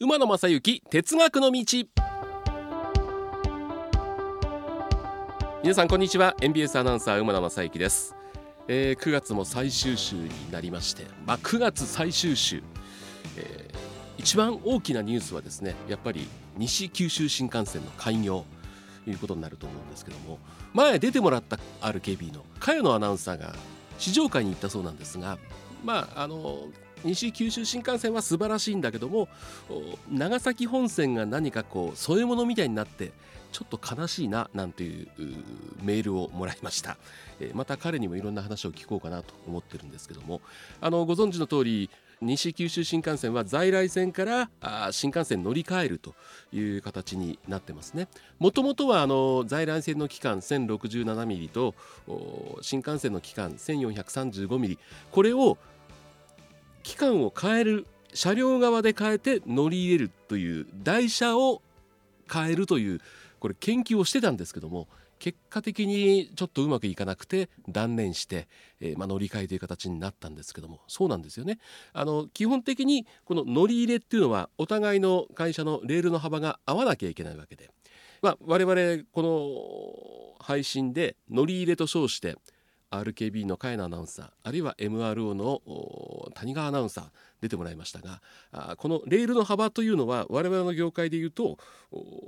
[0.00, 1.64] 馬野正幸哲学の道。
[5.64, 6.36] 皆さんこんにちは。
[6.40, 8.14] NBS アナウンサー馬野正幸です、
[8.68, 12.62] えー9月も最終週になりまして、まあ、9月最終週、
[13.36, 13.78] えー
[14.18, 18.44] 一番大きなニュースはですねやっぱり西九州新幹線の開業
[19.04, 20.38] ということになると思うんですけども
[20.74, 23.52] 前出てもらった RKB の茅野アナウンサーが
[23.98, 25.38] 試乗会に行ったそうなんですが
[25.84, 26.68] まああの
[27.04, 29.28] 西九州新幹線は素晴らしいんだけども
[30.10, 33.12] 長崎本線が何かこう添え物みたいになって
[33.52, 35.08] ちょっと悲しいななんていう
[35.82, 36.98] メールをもらいました、
[37.40, 40.40] えまた彼にもいろんな話を聞こうかなと思ってるんですけども。
[40.80, 41.90] あのご存知の通り
[42.20, 46.14] 西九州新幹線は在来線からあ新幹線乗り換えると
[46.52, 48.08] いう形になってますね。
[48.38, 51.74] もともとはあの在来線の期間1067ミリと
[52.60, 54.78] 新幹線の期間1435ミリ。
[55.12, 55.58] これを
[56.88, 61.60] 期間を変える車両側で変えて乗り入れるという台車を
[62.32, 63.02] 変えるという
[63.40, 68.48] これ研究をしてたんですけども結果的にちょっとうまくいかなくて断念して、
[68.80, 71.58] えーまあ、乗り換えという形になったんですけどもそうなんですよね。
[71.92, 77.70] あの基本的にこの乗り入れっていうのはお互いの会社のレールの幅が合わなきゃいけないわけで、
[78.22, 82.36] まあ、我々この配信で乗り入れと称して
[82.90, 85.60] RKB の茅野アナウンサーあるいは MRO の
[86.34, 87.04] 谷川アナウンサー
[87.40, 88.20] 出てもらいましたが
[88.52, 91.58] あこのレールの幅というのは我々の業界でいうと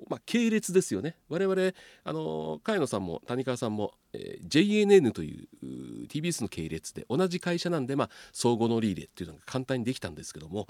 [0.08, 1.17] まあ、系列ですよね。
[1.28, 1.72] 我々
[2.05, 10.67] あの茅野さんも谷川さんも、えー JNN という TBS の系列で同じ会社なんで、まあ、相互乗り入れっていうのが簡単にできたんですけども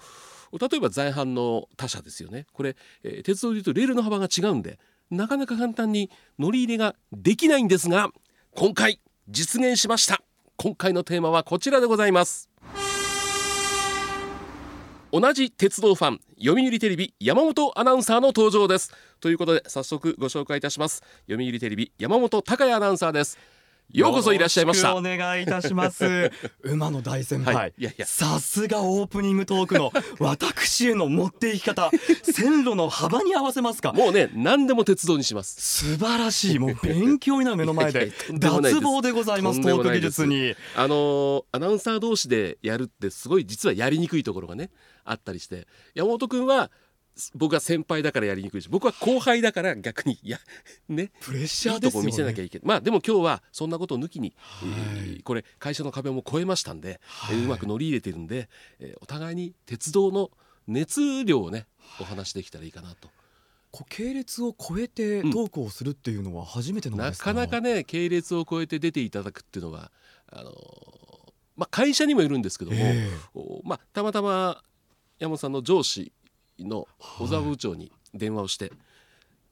[0.52, 2.46] 例えば在阪の他社ですよね。
[2.52, 4.78] これ、えー鉄道でいうとレールの幅が違うんで
[5.10, 8.10] なかなか簡単に乗り入れができないんですが
[8.54, 9.00] 今回
[9.32, 10.20] 実現しました。
[10.56, 12.50] 今回のテーマはこちらでございます。
[15.12, 18.92] 同じ鉄道ファン読売テレビ山本アナウンサーの登場です。
[19.20, 21.02] ということで早速ご紹介いたします。
[21.28, 23.38] 読売テレビ山本孝也アナウンサーです。
[23.92, 24.94] ようこそいらっしゃいました。
[24.94, 26.30] お願いいたします。
[26.62, 27.74] 馬の大先輩、はい。
[27.76, 28.06] いやいや。
[28.06, 31.90] さすがオープニングトークの私への持っていき方。
[32.22, 33.92] 線路の幅に合わせますか？
[33.92, 35.60] もうね何でも鉄道にします。
[35.60, 36.58] 素晴らしい。
[36.58, 38.12] もう勉強になる目の前で。
[38.32, 40.54] 脱帽でございますトーク技術に。
[40.76, 44.70] あのーアナウンサー同士でやるってすごい実はやりにくいところがね
[45.04, 45.66] あったりして。
[45.94, 46.70] 山本君は
[47.34, 50.38] 僕は先輩だからやりにくいし僕は後輩だから逆にいや
[50.88, 51.10] ね。
[51.20, 54.68] プレッシャいーですよいとこ見せなきゃねいけないまあでも今日はそんなことを抜きに、はい。
[54.68, 57.36] えーこれ会社の壁も越えましたんで、はい。
[57.36, 60.30] えーうまく乗り入れてるんで、えーお互いに鉄道の
[60.66, 61.66] 熱量をね
[62.00, 63.10] お話できたらいいかなと、
[63.70, 69.90] こう系列を超えてトうんークをするっていうのは初めてのことなかなかね系列を超えて出ていただくっていうのは
[70.28, 70.54] あのー
[71.56, 73.10] まあ、会社にもいるんですけども、え。
[73.34, 74.62] おまあ、たまたま
[75.18, 76.10] 山本さんの上司
[76.64, 78.72] の小沢部長に電話をして、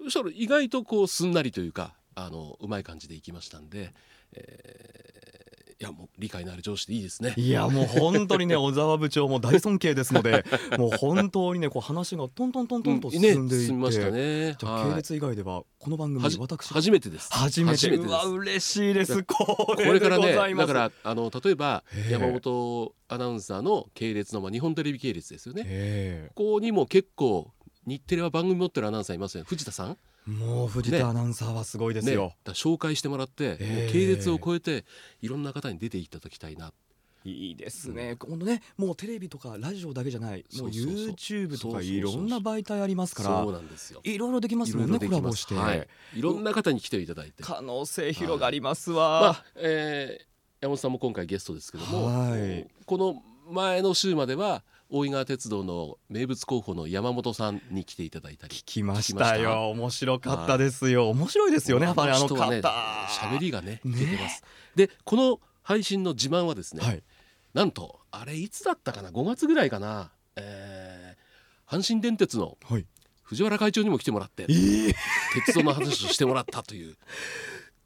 [0.02, 3.92] そしたら意外とこうすんなりというかあのうまい感じでいきましたんで、
[4.32, 5.37] えー
[5.80, 7.40] いやもう理解のある上司でいいですねえ。
[7.40, 10.44] いやもう本当にね 小沢部長も大尊敬ですので
[10.76, 14.56] もう本当にねこう話がトントントントンとうんね進んでいって、進みましたね。
[14.58, 17.28] じゃあはい系列以外ではこの番組私初めてです。
[17.32, 25.62] 初めてうわ嬉しいですここれからねだからあの例えば山本アナウンサーの系列の、まあ、日本テレビ系列ですよね。
[25.64, 27.52] えここにも結構
[27.88, 29.96] 日テレは番組持ってるアナウンサーいますよね藤田さん？
[30.28, 31.00] えもう藤ね。
[31.00, 33.82] 田アナウンサーはすごいですよ、から紹介してもらって、ええ。
[33.84, 34.84] もう系列を超えて
[35.22, 36.72] いろんな方に出ていただきたいな。
[37.24, 44.00] いいですね、今度ねもうテレビとかラジオだけじゃないもう YouTube とかいろんな媒体ありますからそうなんですよ。
[44.04, 50.28] いろいろできますもんねコラボして、はい、いろんな方に来ていただいて、可能性広がりますまわ、あえー
[50.60, 52.66] 山本さんも今回ゲストですけども、はい。
[52.84, 58.56] この前の週までは大井川鉄道の名物候補の山本さんに来ていただいたり。
[58.56, 59.36] 聞きましたた。
[59.36, 61.10] よ面白かったですよ。
[61.10, 61.84] 面白いですよね。
[61.84, 62.34] やっぱりあの方。
[62.34, 63.96] 喋りがねね。
[63.96, 64.42] 出てます、
[64.74, 67.02] でこの配信の自慢はですね、はい。
[67.52, 71.18] なんとあれいつだったかな？5月ぐらいかな、えー
[71.68, 72.86] 阪神電鉄のはい。
[73.24, 74.94] 藤原会長にも来てもらってええ
[75.44, 76.96] 鉄道の話をしてもらったという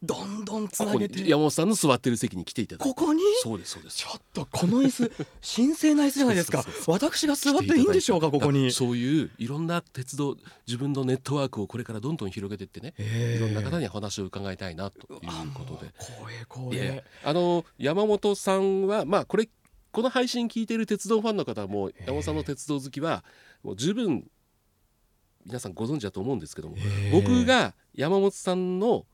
[0.02, 1.22] どんどんつなげて。
[1.22, 2.94] に山本さんの座ってる席に来ていただいて。
[2.94, 3.22] ここに？
[3.42, 3.98] そうですそうです。
[3.98, 5.12] ちょっとこの椅子
[5.56, 6.64] 神聖な椅子じゃないですか。
[6.88, 8.72] 私が座っていいんでしょうかここに。
[8.72, 13.36] そういういろんな鉄道自分のネットワークをこれからどんどん広げていってね、ええ。
[13.36, 15.92] いろんな方にお話を伺いたいなということで。
[15.98, 19.48] 光栄光栄あの山本さんはまあこれ
[19.92, 22.04] この配信聞いている鉄道ファンの方もええ。
[22.06, 23.24] 山本さんの鉄道好きは
[23.62, 24.28] もう十分
[25.44, 27.10] 皆さんご存知だと思うんですけども、ええ。
[27.12, 29.06] 僕が山本さんの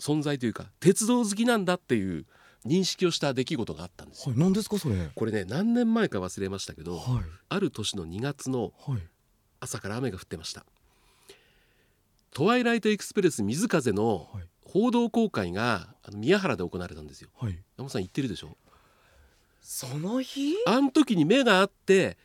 [0.00, 2.26] 存在というか鉄道好きなんだっていう
[2.66, 4.32] 認識をした出来事があったんですよ。
[4.32, 4.98] はい何ですかそれ？
[4.98, 7.24] はいこれね何年前か忘れましたけどはい。
[7.48, 8.72] ある年の2月の
[9.60, 10.64] 朝から雨が降ってました。
[12.32, 14.44] トワイライトエクスプレス水風のはい。
[14.72, 17.30] 報道公開が宮原で行われたんですよ。
[17.40, 17.54] はい。
[17.76, 18.56] 山本さん言ってるでしょ？
[19.60, 20.54] その日？
[20.66, 22.16] あの時に目があって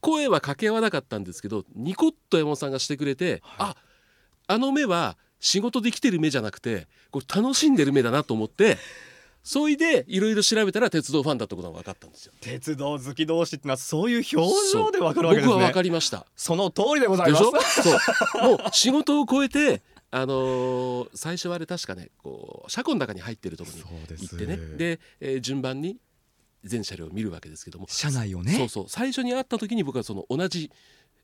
[0.00, 3.70] 声は掛け合わなかったんですけどニコッと山本さんがしてくれて、はい。
[3.70, 3.76] あ
[4.48, 8.78] あの目は仕事できてる目じゃなくてこれ楽しんでる目だなと思って
[9.44, 12.32] そいでいろいろ調べたら鉄道ファンだったことが分かったんですよ。
[12.40, 15.54] 鉄道好き同士ってのはそういう表情でわかるわけですね。
[15.54, 16.26] 僕は分かりました。
[16.34, 17.44] その通りでございます。
[17.44, 17.52] ょ？
[17.52, 18.42] そう。
[18.42, 23.78] もう仕事を超えてあのー最初はあれ確かねこう車庫の中に入ってるところ
[24.16, 24.56] に行ってね。
[24.76, 25.98] で、えー順番に
[26.64, 27.86] 全車両を見るわけですけども。
[27.88, 28.54] 車内をね。
[28.56, 28.84] そうそう。
[28.88, 30.72] 最初に会った時に僕はその同じ、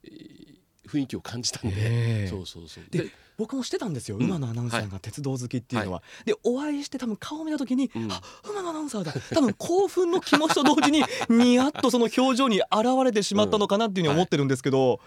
[0.04, 2.28] えー雰囲気を感じたんで、ええ。
[2.28, 2.84] そうそうそう。
[2.90, 4.26] で僕もしてたんですよ、うん。
[4.26, 8.12] 馬野アナウンサーが鉄道好きっていうのは、でお会いして多分顔を見た時に、うん。
[8.12, 9.12] あ馬野アナウンサーだ。
[9.32, 12.64] 多分興奮の気持ちと同時にニヤッとその表情に現
[13.04, 15.00] れてしまったのかなっていうふうに思ってるんですけど、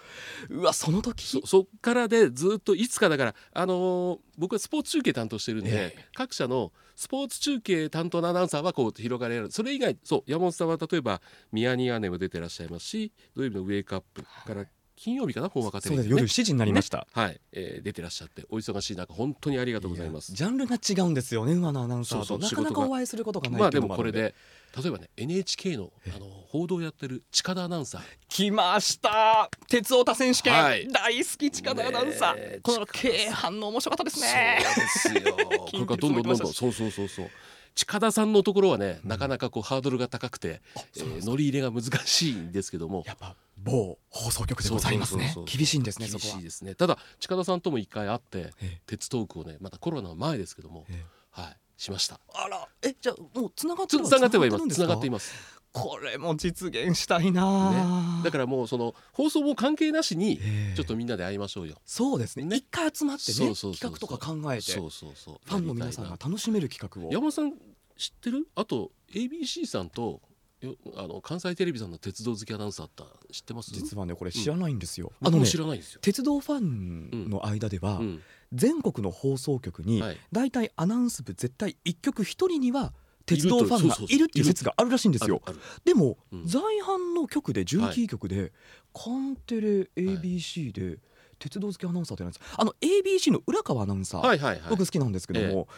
[0.50, 1.24] うわその時。
[1.26, 6.04] そそっからでずっといつかだから、あのー僕はスポーツ中継担当してるんで、ええ。
[6.14, 9.50] 各社のスポーツ中継担当のアナウンサーはこう広がりある。
[9.50, 11.22] それ以外そう山本さんは例えば
[11.52, 18.44] 「ミヤニアネ」も出てらっしゃいますし土曜日のウェイクアップから金曜日かな本若テレビで、ねそうです夜7時になりました、はい、えー出てらっしゃって。
[18.50, 20.32] お忙しい中本当にありがとうございます。
[20.32, 22.38] ジャンルが違うんですよね馬野アナウンサーと。
[22.38, 24.34] なかなかお会いすることがないまあでもこれで
[24.76, 28.02] 例えばね NHK のえあの報道やってる近田アナウンサー。
[28.28, 29.50] 来ました。
[29.68, 30.88] 鉄オタ選手権、はい。
[30.88, 34.58] 大好き近田アナウンサー、ねえこの近田さん経販の面白かったですね。
[35.04, 35.36] そうですよ。
[35.36, 36.36] これからどんどんどんどん。
[36.36, 37.30] そうそうそうそう
[37.76, 40.62] 近田さんのところはね、なかなかこうハードルが高くて、
[40.96, 43.04] えー乗り入れが難しいんですけども。
[43.06, 45.34] やっぱ某放送局でございますね。
[45.44, 46.74] 厳しいんですね厳しいですね。
[46.74, 52.18] ただ近田さんとも一回会ってえ鉄トークをねまたコロナの前ですけども、えはいしました。
[52.32, 54.68] あらえじゃあもう繋がってつながってはいます。
[54.68, 55.34] つながっています
[55.78, 60.74] これも実現したいな、だからもうその放送も関係なしにええ。
[60.74, 62.46] ちょっとみんなで会いましょうよ、そうですね。
[62.46, 62.56] ね。
[62.56, 65.40] 一回集まってね企画とか考えてそうそうそう。
[65.44, 67.12] ファンの皆さんが楽しめる企画を。
[67.12, 67.52] 山本さん
[67.98, 68.48] 知ってる？
[68.54, 70.22] あと ABC さんと
[70.62, 73.70] よあの関西テレビさんの鉄道好きアナウンサーって知ってます？
[73.74, 78.22] 実はねこれ知らないんですよ、あ僕ものね知らないんですよ、鉄道ファンの間では、うん。
[78.52, 80.18] 全国の放送局にはい。
[80.30, 82.94] だいたいアナウンス部絶対1局1人には
[83.26, 85.42] 鉄道ファンがいるっていう説があるらしいんですよ。
[85.84, 86.46] でも、うん。
[86.46, 88.52] 在阪の局で純キー局で、
[88.94, 90.98] カンテレ ABC で、
[91.38, 94.60] 鉄道好きアナウンサーってなんですあの ABC の浦川アナウンサー、はいはいはい。
[94.70, 95.68] 僕好きなんですけども、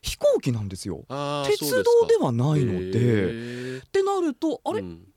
[0.00, 1.04] 飛行機なんですよ。
[1.46, 3.78] 鉄道ではないので。
[3.78, 5.08] ってなるとあれ、うん。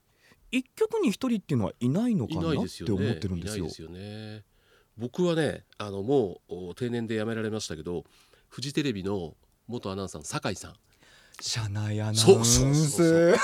[0.50, 2.68] 一局に一人っていうのはいないのかいなね。
[2.68, 3.68] て思ってるんですよ。
[3.68, 4.44] すよね。
[4.96, 8.04] 僕はねあのもうお定年で辞められましたけど
[8.48, 9.34] フジテレビの
[9.66, 10.74] 元アナウンサーの酒井さん
[11.40, 13.36] 車内アナウンス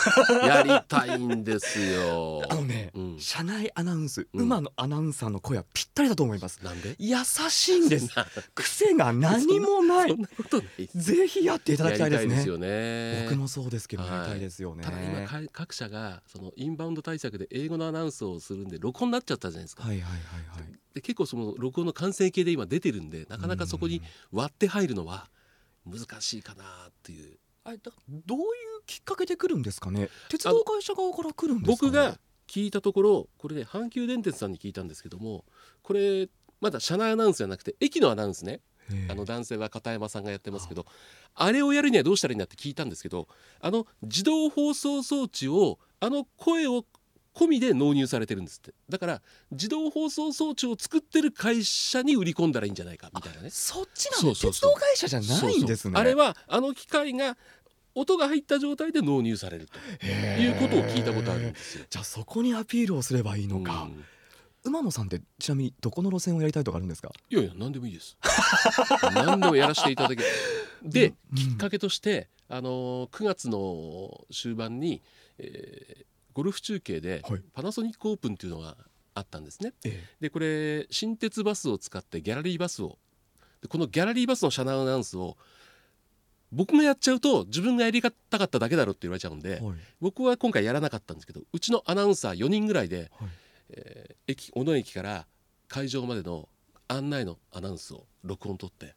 [0.47, 2.43] やりたいんですよ。
[2.49, 3.17] あのね、うん。
[3.19, 4.43] 車内アナウンス、うん。
[4.43, 6.61] 馬のアナウンサーの声はぴったりだと思います。
[6.65, 6.97] なんで？
[6.99, 8.09] 優しいんです。
[8.55, 10.11] 癖が何もない。
[10.11, 12.35] そんなことないですぜひやっていただきたいですね。
[12.37, 13.27] やりよね。
[13.29, 14.13] 僕もそうですけどはい。
[14.13, 20.79] やりたいですよね、ただ今か各社がそのインバウンド対策で英語のアナウンスをするんで録音になっちゃったじゃないですか、はいはいはいはい。
[20.95, 25.29] で結構その録音の完成形で今出てるんでなかなかそこに割って入るのは
[25.87, 27.93] 難しいかなっていうあれだ
[28.27, 28.45] どういう
[28.87, 30.09] きっかけで来るんですかね？
[30.29, 35.45] 鉄道会社側から来るんですか、ね、僕が聞いたところこれね阪急電鉄さんに聞いたんですけども
[35.83, 36.29] これ
[36.61, 38.61] まだ車内アナウンスじゃなくて駅のアナウンスね。
[38.91, 39.13] ええ。
[39.13, 40.87] あの男性は片山さんがやってますけど
[41.35, 43.29] あれをやるにはどうしたらいいんだって聞いたんですけど
[43.61, 46.85] あの自動放送装置をあの声を
[47.35, 48.75] 込みで納入されてるんですって。
[48.89, 53.51] だから自動放送装置を作ってる会社に売り込んだらいいんじゃないかみたいなね。
[53.51, 54.73] そっちなんでそうそうそう。
[54.75, 55.99] 鉄道会社じゃないんですね。
[55.99, 57.37] あれはあの機械が
[57.95, 60.07] 音が入った状態で納入されると。
[60.07, 61.85] いうことを聞いたことあるんですよ。
[61.89, 64.05] じゃあそこにアピールをすればいいのか、うん。
[64.65, 67.11] 馬野さんってちなみにどこの路線をやりたいとかあるんですか？
[67.31, 68.17] いやいや何でもいいです。
[69.15, 70.23] 何でもやらせていただけ。
[70.83, 71.37] で、うん。
[71.37, 75.01] きっかけとしてあのー9月の終盤に、
[75.39, 77.43] えーゴルフ中継ではい。
[77.53, 78.77] パナソニックオープンっていうのが
[79.15, 79.73] あったんですね。
[79.85, 82.99] えでこれ新鉄バスを使ってギャラリーバスを
[83.61, 85.37] でこのギャラリーバスの車内アナウンスを
[86.51, 89.77] 僕がやっちゃうと自分がやりたかっただけだろって言われちゃうんで、えはい。
[90.01, 93.29] 僕は今回やらなかったんですけどうちのアナウンサー4人ぐらいで、はい。
[93.71, 95.27] えー駅小野駅から
[95.69, 96.49] 会場までの
[96.87, 98.95] 案内のアナウンスを録音取って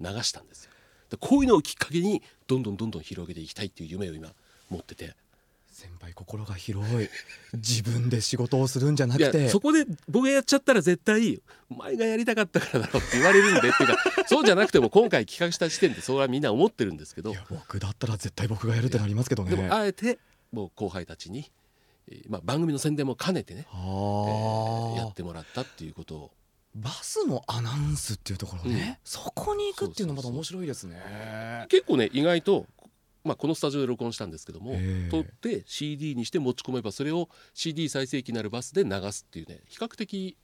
[0.00, 0.70] 流したんですよ。
[1.10, 4.32] でこういうのをきっかけにどんどんどんどん広げていきたいっていう夢を今
[4.68, 5.16] 持ってて
[5.78, 7.08] 先輩心が広い。
[7.54, 9.48] 自分で仕事をするんじゃなくて。
[9.48, 17.30] そこで僕がやっちゃったら絶対お前がやりたかったからだろって言われるんでっていうか そうじゃなくても今回企画した時点でそれはみんな思ってるんですけど。
[17.30, 19.50] いや僕だったら絶対僕がやるってなりますけどね。
[19.50, 20.18] でもあえて
[20.50, 21.48] もう後輩たちに
[22.10, 26.30] えーまあ、番組の宣伝も兼ねてね、あえーやーってもらったっていうことを。
[26.74, 28.96] バスのアナウンスっていうところね、うん。
[29.04, 31.66] そこに行くっていうのまた面白いですね。
[31.68, 32.66] 結構ね意外と、
[33.28, 34.74] まあ、このスタジオで録音したんですけども
[35.10, 40.36] 撮って CD にして持ち込めばそれを CD 再生機なるバスで流すっていうね比較的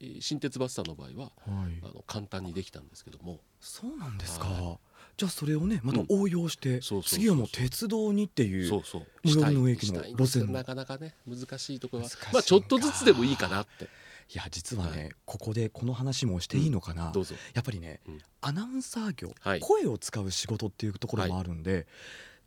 [0.00, 1.80] えー新鉄バスさんの場合ははい。
[1.82, 3.40] あの簡単にできたんですけども。
[3.60, 4.78] そうなんですか、は
[5.16, 7.18] じゃあそれをねまた応用して、そうそうそうそう。
[7.18, 9.06] 次はもう鉄道にっていうそうそう。
[9.24, 10.52] 最寄りの駅の路線の。
[10.52, 13.88] なかなかね難しいところはまあちょっとずつでもいいかなって
[14.34, 15.10] いや実はね、はい。
[15.24, 17.34] ここでこの話もしていいのかな、どうぞ。
[17.54, 18.18] やっぱりね、うん。
[18.42, 19.60] アナウンサー業、はい。
[19.60, 21.86] 声を使う仕事っていうところもあるんで、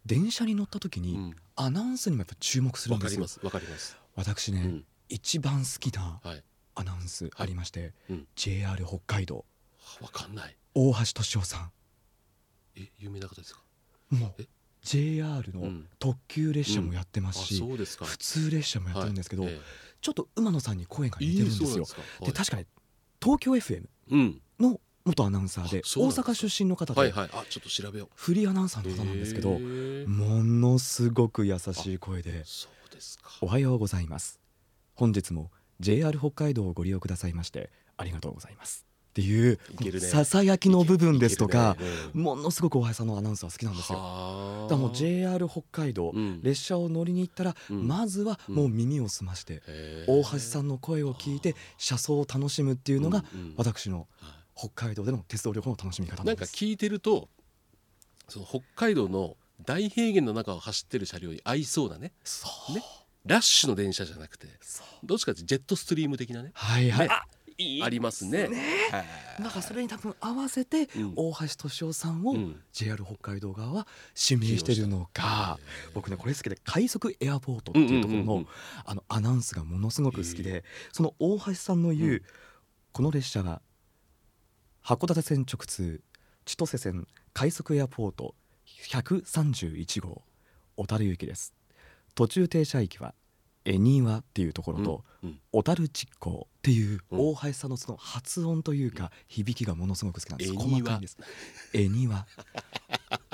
[0.06, 1.36] 電車に乗った時に、うん。
[1.56, 3.22] アナウンスにもやっぱ注目するんですよ。
[3.22, 3.98] わかりますわかります。
[4.16, 4.86] 私ね、うん。
[5.10, 6.44] 一番好きなはい。
[6.76, 8.28] アナウンスありまして、うん。
[8.36, 9.46] JR 北海道。
[10.02, 10.56] わかんない。
[10.76, 11.72] 大橋俊夫さ
[12.76, 13.62] え有名な方ですか？
[14.12, 14.48] んもうえ
[14.84, 15.88] ？JR のうん。
[16.00, 19.54] 特急列車もやってまあすし、普通列車もやってるんですけど、はい。
[19.54, 19.60] え
[20.02, 21.70] ちょっと馬野さんに声がえ似てるんですよ。
[21.70, 21.88] いいでは
[22.22, 22.26] い。
[22.26, 22.66] で確かに
[23.22, 24.42] 東京 FM うん。
[24.60, 27.30] の元アナウンサーで大阪出身の方ではいはい。
[27.34, 28.10] あちょっと調べよう。
[28.16, 34.40] フリーアナウンサーの方なんですけどものすごく優しい声でそうですか「おはようございます。
[34.96, 39.60] 本日も JR 北海道をご利用くださいましてありがとうございます」っていう
[40.00, 41.76] ささやきの部分ですとか
[42.14, 44.00] ものすごく大橋さんのアナウンスは好きなんですよ。
[44.00, 46.42] はあだからもう JR 北海道うん。
[46.42, 47.88] 列車を乗りに行ったらうん。
[47.88, 49.62] まずはもう耳を澄まして
[50.08, 53.26] 大橋さんの声を聞いて車窓を楽しむっていうのが
[53.58, 56.46] 私のは北海道での鉄道旅行の楽しみ方いなんんか。
[56.46, 57.28] 聞いてると
[58.30, 62.14] その北海道の大平原の中を走ってる車両に合いそうなね。
[62.74, 62.82] ね。
[63.26, 64.48] ラッシュの電車じゃなくて
[65.04, 66.52] どっちかってジェットストリーム的なね。
[66.54, 67.08] はいはい。
[67.08, 67.26] ねあ
[67.62, 68.48] いいありますね。
[68.48, 68.62] ね。
[68.92, 69.42] はい。
[69.42, 71.14] なんかそれに多分合わせてうん。
[71.16, 72.62] 大橋俊夫さんをうん。
[72.74, 73.88] JR 北海道側は
[74.30, 75.60] 指名してるのか。
[75.94, 78.46] 僕ねこれ好きで快速エアポートっていうところの
[78.86, 82.22] あのアナウンスがものすごく好きでその大橋さんの言ううん。
[82.94, 83.62] この列車は
[84.84, 86.02] 函館線直通
[86.46, 88.36] 千歳線快速エアポート
[88.90, 90.24] 131号
[90.76, 91.54] 小樽行きです。
[92.16, 93.14] 途中停車駅は
[93.64, 95.04] 恵庭っていうところと、
[95.52, 100.54] 小樽実行っていううん大橋さんのその発音というか響きがものすごく好きなんです。
[100.54, 101.18] 細かいんです。
[101.74, 102.26] 恵庭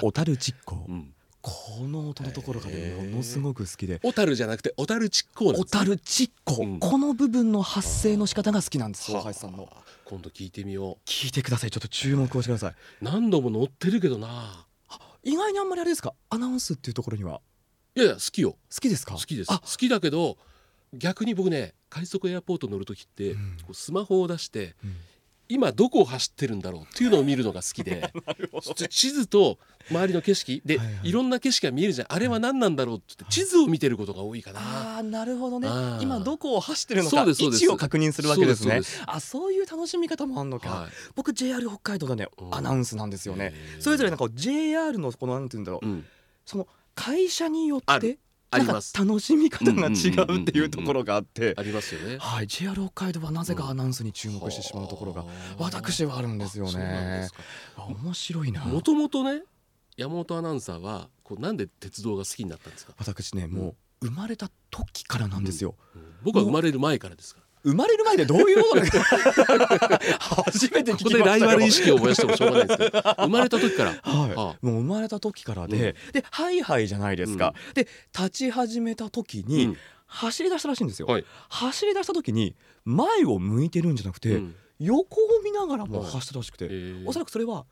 [0.01, 1.13] 小樽実行うん。
[1.39, 2.73] この音のところがも
[3.17, 3.99] のすごく好きで。
[4.03, 6.79] 小樽じゃなくて小樽築港なん小樽実行、うん。
[6.79, 9.63] この部分の発声の仕方が好きなんです大橋さんの。
[9.63, 11.71] はあ今度聞いてみよ聞いてください。
[11.71, 12.71] ちょっと注目をしてください。
[12.71, 14.65] う何度も乗ってるけどな。
[15.23, 16.13] 意外にあんまりあれですか？
[16.29, 17.41] アナウンスっていうところには
[17.97, 18.51] いやいや好きよ。
[18.51, 19.15] 好きですか？
[19.15, 19.51] 好きです。
[19.51, 19.59] あ。
[19.59, 20.37] 好きだけど
[20.93, 23.57] 逆に僕ね快速エアポート乗る時って、うん。
[23.63, 24.95] こうスマホを出してうん。
[25.49, 28.11] 今どこを走ってるんだろうっていうのを見るのが好きで
[28.75, 29.57] ち地図と
[29.89, 31.07] 周りの景色で、はいはい。
[31.07, 32.07] いろんな景色が見えるじゃん。
[32.11, 34.97] あれは何なんだろうって地図を見てることが多いかな。
[34.97, 35.69] あーなるほどね。
[36.01, 38.81] 今どこを走ってるのか位置を確認するわけですね。
[39.05, 40.91] あそういう楽しみ方もあるのか、はい。
[41.15, 43.53] 僕 JR 北海道のねうんアナウンスなんですよね。
[43.79, 45.85] それぞれなんか JR のこのなんて言うんだろう。
[45.87, 46.05] うん、
[46.45, 48.17] その会社によって
[48.51, 52.17] なんか楽しみ方が違うっていうところがあってありますよね。
[52.19, 55.25] はい JR 北海道はなぜかアナウンスに注目してしまうところが
[55.59, 57.27] 私はあるんですよね。
[57.77, 58.65] 面白いな。
[58.65, 59.43] もともとね
[59.95, 66.01] 山本アナウンサーはこうなんで鉄道が好きになったんですか、私ねもう生まれた時からなんですよ、うん。
[66.23, 68.99] 僕は生まれる前からですから生まれる前でどういうことですか
[70.43, 71.25] 初めて聞ここできましたよ。
[71.25, 74.01] ライバル意識を燃やしてもしょうがないですけど生まれた時からはい、
[74.35, 74.35] あ。
[74.35, 77.87] もう生まれた時からで、でハイハイじゃないですか、で
[78.17, 79.77] 立ち始めた時に、うん。
[80.09, 81.25] 走り出したらしいんですよ、はい。
[81.49, 84.55] 走り出した時に前を向いてるんじゃなくて、うん。
[84.79, 86.11] 横を見ながらもはい。
[86.11, 87.07] 走ったらしくて、えー。
[87.07, 87.65] おそらくそれは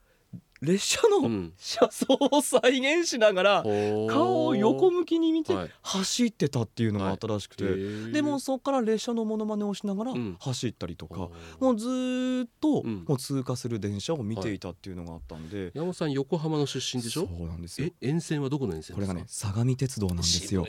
[0.65, 1.53] 列車のうん。
[1.57, 3.63] 車窓を再現しながら、
[4.10, 5.69] 顔を横向きに見てはい。
[5.81, 10.36] 走ってたっていうのがあったらしくて、でもそこから列車のモノマネをしながらうん。
[10.39, 11.29] 走ったりとか、
[11.60, 13.05] もうずーっとうん。
[13.07, 17.27] もう通過する電車を見ていたっていうのがあったんで、山本さん横浜の出身でしょ？
[17.27, 17.88] そうなんですよ。
[18.01, 20.65] え沿線はどこの沿線これがね相模鉄道なんですよ。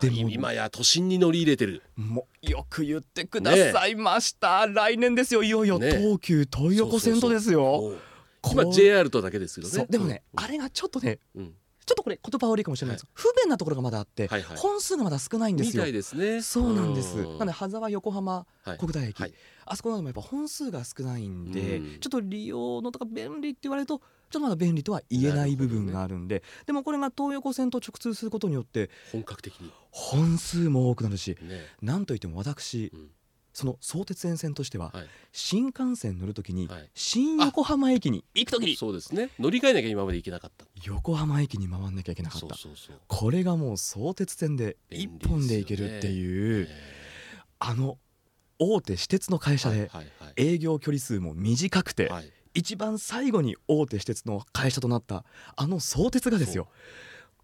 [0.00, 1.82] でも今や都心に乗り入れてる。
[1.94, 5.42] もうよく言ってくださいました、来年ですよ。
[5.42, 7.74] いよいよね東急東横線とですよ。
[7.74, 8.00] おうこ
[8.42, 10.44] 今 JR とだけですけどねでもね、うん。
[10.44, 11.54] あれがちょっとねうん。
[11.86, 14.56] ちょっとこれ言葉悪いかもしれないです、不便なところがまだあって、はいはい。
[14.56, 15.84] 本数がまだ少ないんですよ。
[16.02, 16.40] すね。
[16.40, 17.18] そうなんです。
[17.18, 17.24] うん。
[17.38, 18.78] なので羽沢横浜はい。
[18.78, 19.34] 国大駅、はい。
[19.64, 21.98] あそこでもやっぱ本数が少ないんで、うん。
[21.98, 26.44] ちょっと利用のとか便利って言われるとちょっとまだ便利とは言えない部分があるんで。
[26.64, 29.72] でもこれが東横線と直通することによって本格的に。
[29.90, 31.60] 本数も多くなるしね。
[31.82, 33.10] なんといっても私うん
[33.52, 35.06] その相鉄沿線としては、はい。
[35.32, 36.90] 新幹線乗るときに、はい。
[36.94, 39.30] 新横浜駅に行くときにそうですね。
[39.38, 40.66] 乗り換えなきゃ今まで行けなかった。
[40.84, 42.56] 横浜駅に回んなきゃいけなかった。
[43.06, 46.74] これがもう相鉄線で一本で行けるっていう、え
[47.58, 47.98] あの
[48.58, 49.90] 大手私鉄の会ー社で
[50.36, 52.32] 営業距離数も短くて、はいはい。
[52.52, 55.24] 一番最後に大手私鉄の会社となった
[55.56, 56.68] あの相鉄がですよ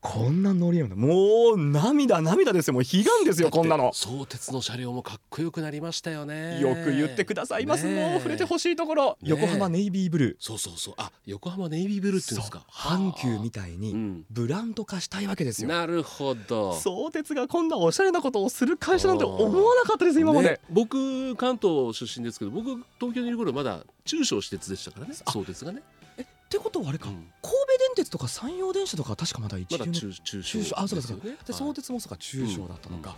[0.08, 2.74] こんな乗り合うのもう涙涙ですよ。
[2.74, 3.90] もう悲願ですよこんなの。
[3.92, 6.60] 相鉄の車両もかっこよくなりましたよね。
[6.60, 10.36] よく言ってくださいます、もう触れてほしいところ、横浜ネイビーブルー。
[10.38, 10.94] そうそうそう。
[10.96, 12.64] あ横浜ネイビーブルーっていうんですか。
[12.70, 14.24] 阪急みたいにうん。
[14.30, 16.74] ブランド化したいわけですよ、なるほど。
[16.74, 22.66] 相鉄がこんなおしゃれなことをする会社なんて思わなかったです今まで、ね僕関東出身ですけど僕
[23.00, 25.14] 東京にいる頃まだ中小私鉄でしたからね。
[25.24, 25.82] あ相鉄がね、
[26.16, 27.14] えってことはあれか、うん。
[27.42, 27.55] 神戸電
[27.96, 31.36] 鉄とか山陽電車とか確かまだ一流のまだ中中小あそうですかよね。
[31.44, 33.16] で相鉄もそうか中小だったのか、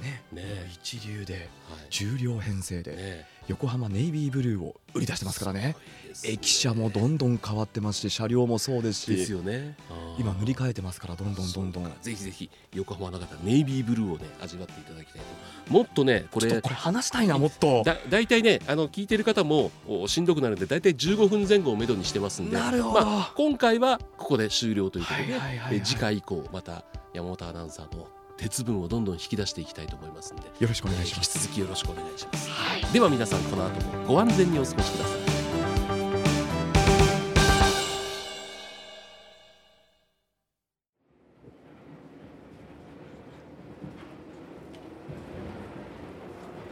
[0.00, 0.22] ね。
[0.72, 1.86] 一流ではい。
[1.90, 3.26] 重量編成でね。
[3.48, 5.74] 横浜ネイビーブルーを売り出してますからね。
[6.24, 9.76] 駅舎もどんどん変わってますし車両もそうですですしよね。
[10.18, 11.84] 今塗り替替えてますからどんどんどんどん。
[12.02, 15.22] ぜひぜひ横浜の方ネイビーブルーをね味わっていただきたい
[15.66, 15.72] と。
[15.72, 17.82] もっとねこれこれ話したいなもっと。
[17.84, 22.56] だ大体ねあの聞いてる方もおしんどくなるんで大体15分前後をめどにしてますんで。
[22.56, 23.04] なるほど。
[23.04, 28.08] まあ、今回はここで終了ということで、次回以降また山本アナウンサーの
[28.40, 30.44] 鉄分をどんどん引き出していきたいと思いますんで。
[30.60, 31.36] よろしくお願いします。
[31.36, 35.20] 引き続きよろしくお願いします、では皆さんこの後もご安全にお過ごしください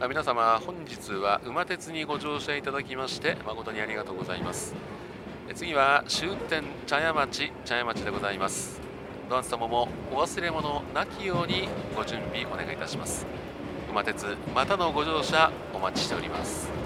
[0.01, 4.73] あ皆様本日は馬鉄にご乗車いただきまして誠にありがとうございます。
[5.49, 8.88] え次は終点茶屋町茶屋町でございます
[9.29, 13.27] ドアンス様もお忘れ物なきようにご準備お願いいたします。
[13.91, 16.78] 馬鉄またのご乗車お待ちしております。